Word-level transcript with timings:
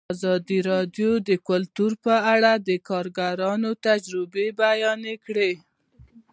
ازادي 0.13 0.59
راډیو 0.71 1.11
د 1.29 1.31
کلتور 1.49 1.91
په 2.05 2.15
اړه 2.33 2.51
د 2.67 2.69
کارګرانو 2.89 3.69
تجربې 3.87 4.47
بیان 4.61 5.01
کړي. 5.25 5.53